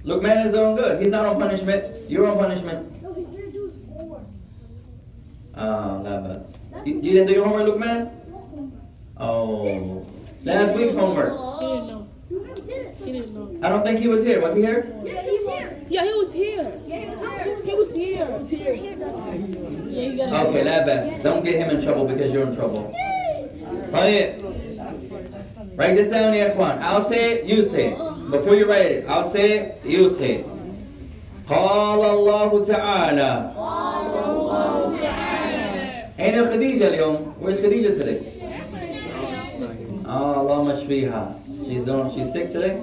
[0.06, 1.02] Lukman is doing good.
[1.02, 2.10] He's not on punishment.
[2.10, 2.95] You're on punishment.
[5.57, 6.57] Ah, لا بأس.
[6.87, 8.11] You, you didn't do your homework, look, man?
[9.19, 10.07] Oh,
[10.45, 11.33] last week's homework.
[11.61, 12.07] He didn't know.
[12.31, 12.97] You never did it.
[13.05, 13.67] He didn't know.
[13.67, 14.41] I don't think he was here.
[14.41, 14.81] Was he here?
[15.05, 15.71] Yes, he was.
[15.91, 16.73] Yeah, he was here.
[16.87, 17.57] Yeah, he was here.
[17.69, 18.27] He was here.
[18.27, 18.75] He was here.
[18.75, 21.23] Yeah, he got Okay, لا بأس.
[21.23, 22.95] Don't get him in trouble because you're in trouble.
[23.93, 24.41] طيب.
[25.77, 26.79] Write this down يا إخوان.
[26.83, 27.99] I'll say it, you say it.
[28.31, 30.47] Before you write it, I'll say it, you say it.
[31.49, 33.53] قال الله تعالى
[36.21, 37.35] أين خديجة اليوم?
[37.41, 38.19] Where's Khadija today?
[40.07, 41.35] Ah, اللهم اشفيها.
[41.67, 42.11] She's doing.
[42.15, 42.77] She's sick today.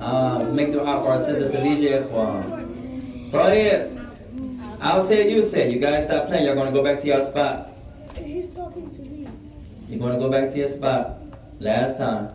[0.00, 2.42] Ah, let's make dua for our sister Khadija يا إخوان.
[3.32, 3.90] طيب.
[4.80, 5.72] I'll say it, you say it.
[5.74, 6.44] You guys stop playing.
[6.44, 7.68] You're gonna go back to your spot.
[8.16, 9.28] He's talking to me.
[9.88, 11.18] You're gonna go back to your spot.
[11.58, 12.28] Last time.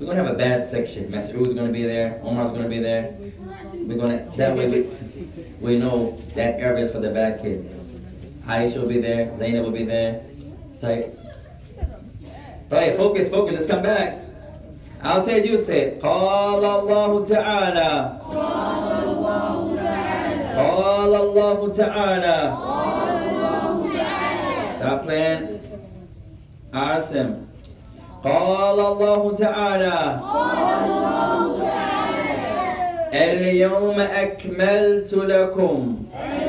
[0.00, 1.10] We're gonna have a bad section.
[1.10, 2.20] Mas'ud's gonna be there.
[2.24, 3.14] Omar's gonna be there.
[3.86, 4.78] We're gonna that way we,
[5.60, 7.70] we know that area is for the bad kids.
[8.46, 9.36] Aisha will be there.
[9.36, 10.22] Zainab will be there.
[10.80, 11.14] Tight.
[12.70, 13.54] Right, focus, focus.
[13.54, 14.24] Let's come back.
[15.02, 15.46] I'll say it.
[15.46, 16.02] You say it.
[16.02, 17.92] قال الله تعالى.
[20.56, 22.38] قال الله تعالى.
[24.78, 25.60] Stop playing.
[26.72, 27.46] Asim.
[28.24, 30.20] قال الله تعالى
[33.14, 36.43] اليوم أكملت لكم اليوم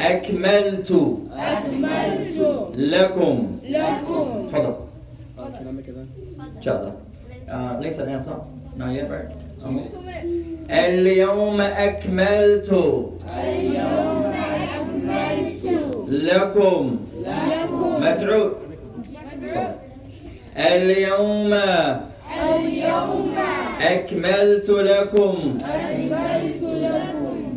[0.00, 0.90] أكملت
[1.32, 2.40] أكملت
[2.76, 3.58] لكم.
[3.68, 4.48] لكم.
[4.52, 4.74] تفضل.
[5.76, 6.08] make it then?
[6.56, 7.80] إن شاء الله.
[7.80, 8.36] ليس الآن صح؟
[8.78, 9.30] Not yet, right?
[9.58, 9.90] Okay.
[10.70, 12.72] اليوم أكملت
[16.08, 16.98] لكم.
[17.18, 18.00] لكم.
[18.00, 18.52] مسعود.
[20.56, 21.54] اليوم
[22.54, 23.34] اليوم
[23.80, 25.58] أكملت لكم.
[25.64, 26.57] أكملت لكم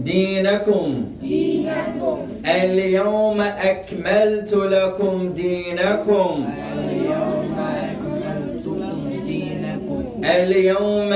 [0.04, 1.06] دينكم.
[1.22, 2.18] دينكم.
[2.46, 6.46] اليوم أكملت لكم دينكم.
[6.86, 10.04] اليوم أكملت لكم دينكم.
[10.24, 11.14] اليوم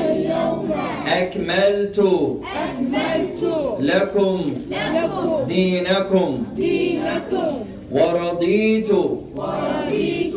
[0.00, 0.70] اليوم
[1.08, 3.42] أكملت أكملت
[3.80, 4.46] لكم
[4.80, 6.42] لكم دينكم.
[6.56, 7.54] دينكم.
[7.92, 8.90] ورضيت.
[9.36, 10.34] ورضيت.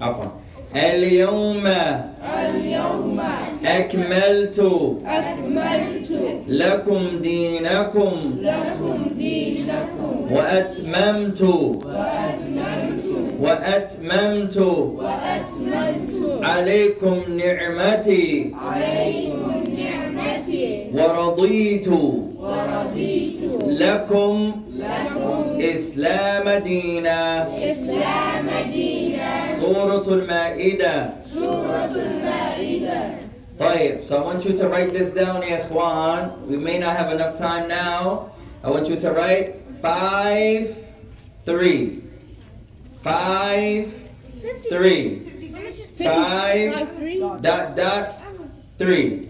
[0.00, 0.37] عفوا.
[0.76, 3.20] اليوم اليوم
[3.64, 4.58] أكملت
[5.06, 13.04] أكملت لكم دينكم لكم دينكم وأتممت وأتممت
[13.40, 28.87] وأتممت وأتممت عليكم نعمتي عليكم نعمتي ورضيت ورضيت لكم لكم إسلام دينا إسلام دينا
[29.61, 33.01] سورة المائدة سورة المائدة
[33.59, 36.31] طيب, so I want you to write this down, يا إخوان.
[36.49, 38.31] We may not have enough time now.
[38.63, 40.75] I want you to write five,
[41.45, 42.01] three,
[43.03, 43.91] five,
[44.69, 45.19] three,
[45.97, 48.21] five, three dot dot
[48.79, 49.29] three,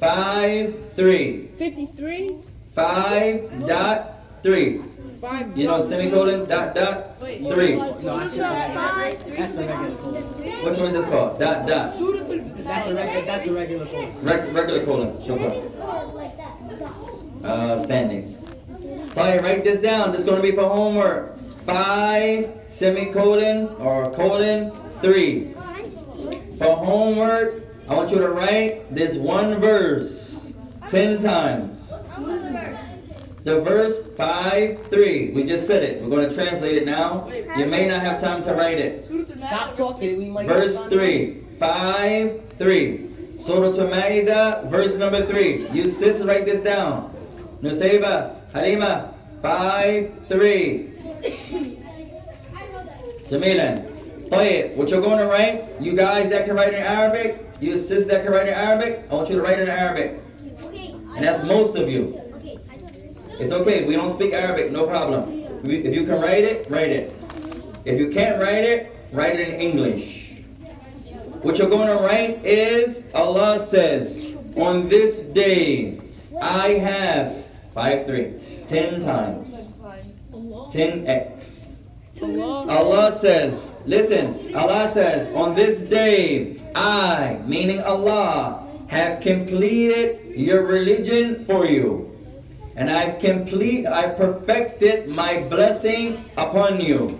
[0.00, 2.30] five, three, 53
[2.74, 3.98] five dot
[4.42, 4.82] three.
[5.21, 7.75] five You know semicolon dot dot three.
[7.75, 10.23] No, that's just a, that's a regular colon.
[10.65, 11.39] Which one is this called?
[11.39, 11.93] Dot dot.
[11.97, 13.25] That's a regular.
[13.25, 14.23] That's a regular colon.
[14.23, 15.27] Rex, regular colon.
[15.27, 15.71] No problem.
[17.43, 18.37] Uh, standing.
[19.09, 20.11] Fine, write this down.
[20.11, 21.37] This is going to be for homework.
[21.65, 25.53] Five, semicolon, or colon, three.
[26.57, 30.35] For homework, I want you to write this one verse
[30.89, 31.77] ten times.
[33.43, 35.31] The verse 5, 3.
[35.31, 36.01] We just said it.
[36.01, 37.27] We're going to translate it now.
[37.57, 39.03] You may not have time to write it.
[39.35, 40.17] Stop talking.
[40.17, 41.43] We might verse 3.
[41.59, 43.09] 5, 3.
[43.39, 45.69] Surah Al-Ma'idah, verse number 3.
[45.71, 47.11] You sis, write this down.
[47.63, 50.87] Nusayba, Halima, 5, 3.
[53.29, 54.29] Jamilan.
[54.29, 54.77] Play it.
[54.77, 58.23] What you're going to write, you guys that can write in Arabic, you sis that
[58.23, 60.19] can write in Arabic, I want you to write in Arabic.
[61.15, 62.30] And that's most of you.
[63.41, 65.47] It's okay, we don't speak Arabic, no problem.
[65.63, 67.11] If you can write it, write it.
[67.85, 70.43] If you can't write it, write it in English.
[71.41, 75.99] What you're going to write is Allah says, on this day,
[76.39, 78.33] I have 5 3,
[78.67, 79.49] 10 times,
[80.69, 81.43] 10x.
[82.69, 91.43] Allah says, listen, Allah says, on this day, I, meaning Allah, have completed your religion
[91.45, 92.10] for you.
[92.75, 97.17] And I've complete, I've perfected my blessing upon you.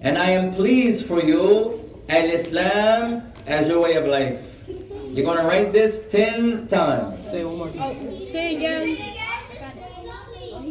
[0.00, 4.46] And I am pleased for you, al-Islam, as your way of life.
[4.68, 7.22] You're going to write this 10 times.
[7.30, 7.96] Say one more time.
[8.00, 9.12] Oh, say again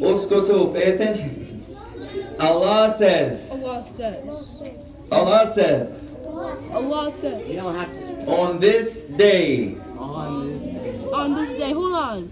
[0.01, 1.63] Uskutu, pay attention.
[2.39, 6.17] Allah says, Allah says Allah says,
[6.72, 8.32] Allah says You don't have to.
[8.32, 11.09] on this day, On this day.
[11.13, 12.32] On this day, hold on.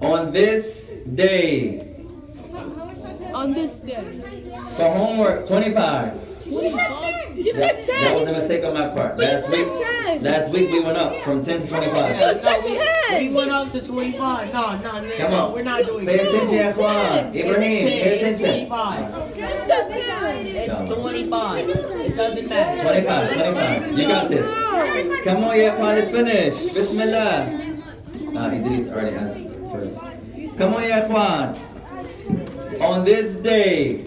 [0.00, 1.94] On this day,
[3.34, 4.04] On this day.
[4.76, 6.22] for homework 25.
[6.46, 7.86] You said 10.
[7.86, 9.16] That, was a mistake on my part.
[9.16, 10.22] But Last said week, 10.
[10.22, 12.08] last week we went up from 10 to 25.
[12.08, 12.62] You said
[13.08, 13.18] 10.
[13.30, 14.52] we went up to 25.
[14.52, 15.52] No, no, no, Come on.
[15.52, 16.28] we're not doing Pay that.
[16.28, 17.34] attention, ya Ikhwan.
[17.34, 18.68] It's Ibrahim, 10, pay it's attention.
[18.68, 19.36] 25.
[19.36, 20.46] You said 10.
[20.46, 21.68] It's 25.
[21.68, 22.82] It doesn't matter.
[22.82, 23.98] 25, 25.
[23.98, 25.24] You got this.
[25.24, 26.72] Come on, ya Ikhwan, let's finish.
[26.74, 27.72] Bismillah.
[28.36, 31.58] Uh, Idris already asked Come on, ya Ikhwan.
[32.80, 34.04] On this day,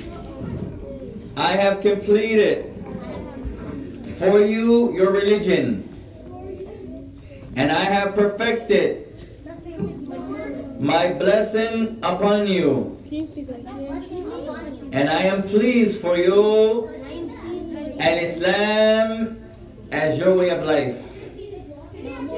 [1.35, 2.71] I have completed
[4.17, 5.83] for you your religion,
[7.55, 9.05] and I have perfected
[10.79, 12.97] my blessing upon you,
[14.91, 16.87] and I am pleased for you
[17.99, 19.37] and Islam
[19.91, 20.95] as your way of life.
[20.95, 21.51] Can you
[21.85, 22.28] say, can you say that You one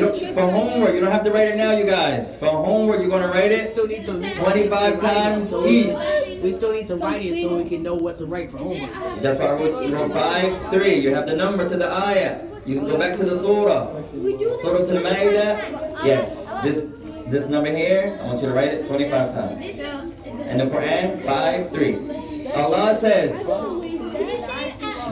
[0.00, 2.36] don't, for homework, you don't have to write it now, you guys.
[2.36, 5.96] For homework, you're gonna write it still need to 25 times so each.
[6.42, 9.22] We still need to write it so we can know what to write for homework.
[9.22, 10.94] That's why I wrote, you wrote 5, 3.
[10.94, 12.46] You have the number to the ayah.
[12.66, 14.02] You can go back to the surah.
[14.12, 16.04] Surah to the Ma'idah.
[16.04, 16.62] Yes.
[16.62, 16.86] This,
[17.26, 19.78] this number here, I want you to write it 25 times.
[20.24, 22.46] And the Quran, 5, 3.
[22.52, 23.46] Allah says,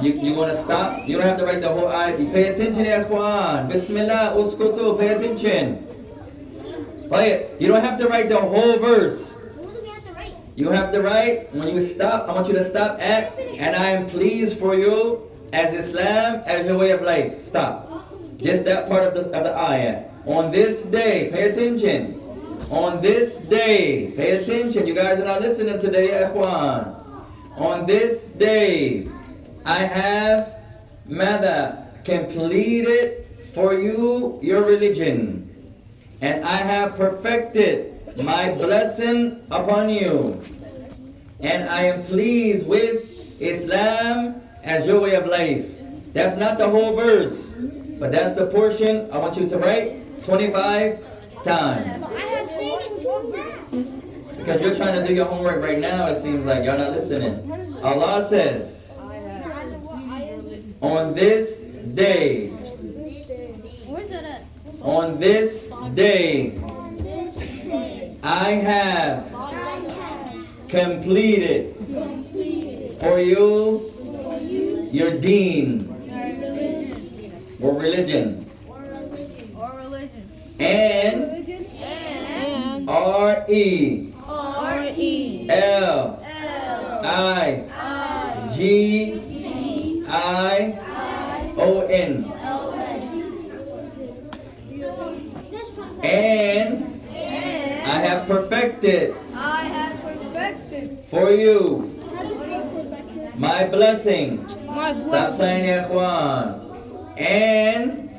[0.03, 1.07] you, you want to stop?
[1.09, 2.19] You don't have to write the whole ayah.
[2.19, 3.69] You pay attention, ikhwan.
[3.69, 5.85] Bismillah, uskutu, pay attention.
[7.09, 7.57] Play it.
[7.61, 9.31] You don't have to write the whole verse.
[10.57, 13.91] You have to write, when you stop, I want you to stop at, and I
[13.91, 17.47] am pleased for you as Islam, as your way of life.
[17.47, 17.87] Stop.
[18.39, 20.05] Just that part of the, of the ayah.
[20.27, 22.21] On this day, pay attention.
[22.71, 24.87] On this day, pay attention.
[24.87, 26.95] You guys are not listening today, ikhwan.
[27.57, 29.09] On this day,
[29.69, 30.55] I have
[31.05, 35.55] mother completed for you your religion,
[36.23, 40.41] and I have perfected my blessing upon you,
[41.41, 43.05] and I am pleased with
[43.41, 45.67] Islam as your way of life.
[46.15, 47.53] That's not the whole verse,
[48.01, 52.05] but that's the portion I want you to write 25 times.
[54.35, 57.45] Because you're trying to do your homework right now, it seems like y'all not listening.
[57.85, 58.78] Allah says,
[60.81, 61.59] on this
[61.95, 62.49] day,
[63.87, 64.43] Where's that at?
[64.83, 66.59] on this day,
[68.23, 69.31] I have
[70.69, 71.75] completed
[73.01, 73.93] for you
[74.93, 75.89] your deen
[77.61, 78.47] or religion
[79.57, 80.31] Or religion.
[80.61, 81.23] and
[81.79, 87.69] And R E R E L L.
[90.09, 91.53] I I.
[91.55, 92.35] G I O N
[96.03, 97.01] and
[97.85, 100.99] I have perfected I have perfected.
[101.11, 101.95] for you
[103.37, 104.45] my blessing.
[104.67, 105.67] my blessing.
[107.17, 108.11] And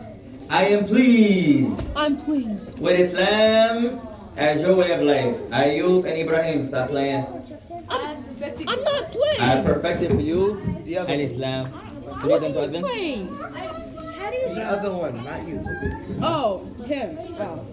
[0.50, 2.80] I am pleased I'm pleased.
[2.80, 4.09] with Islam
[4.40, 5.36] as your way of life.
[5.52, 7.26] Ayub and Ibrahim, stop playing.
[7.90, 8.18] I'm,
[8.68, 9.40] I'm not I playing.
[9.40, 11.30] have perfected for you The other and one.
[11.30, 11.66] Islam.
[11.74, 12.82] I Can you listen wasn't to even Advin?
[12.82, 13.28] playing.
[14.56, 15.60] The other one, not you.
[16.22, 17.18] Oh, him.
[17.40, 17.66] Oh.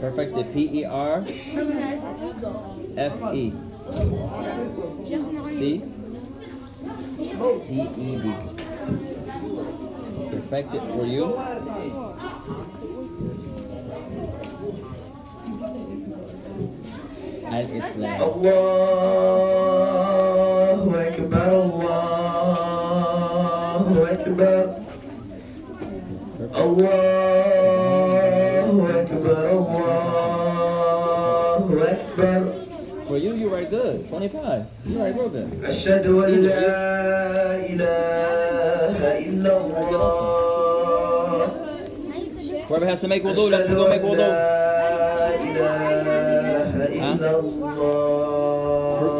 [0.00, 0.52] Perfected.
[0.52, 1.24] P E R
[2.96, 3.52] F E.
[5.58, 5.82] C
[7.66, 8.34] T E D.
[10.30, 11.26] Perfected for you.
[17.51, 18.19] And Islam.
[19.47, 24.63] الله أكبر الله أكبر
[28.17, 31.61] الله أكبر الله
[31.91, 32.41] أكبر
[33.07, 34.03] For you, you write good.
[34.09, 34.65] 25.
[34.85, 35.47] You write real good.
[35.63, 41.47] أشهد أن لا إله إلا الله
[42.67, 44.27] Whoever has to make wudu, let أشهد them go make أن wudu.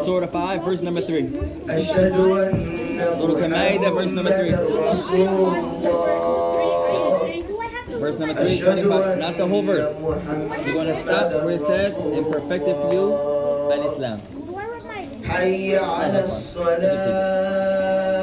[0.05, 1.29] Surah 5, verse number 3.
[1.69, 2.77] أشهد أن
[3.19, 4.51] Surah Al-Ma'idah, verse number three.
[4.51, 5.53] محمدًا رسول الله
[7.99, 9.17] Verse number 3, أشهد 25.
[9.19, 9.85] Not the whole verse.
[9.85, 13.05] أن محمدًا You're going to stop where it says, and perfected for you
[13.73, 14.19] and Islam.
[15.27, 18.20] حي على الصلاة